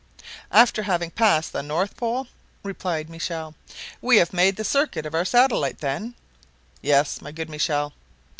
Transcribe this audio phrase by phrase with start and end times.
[0.51, 2.25] "After having passed the north pole,"
[2.63, 3.53] replied Michel.
[4.01, 6.15] "We have made the circuit of our satellite, then?"
[6.81, 7.93] "Yes, my good Michel."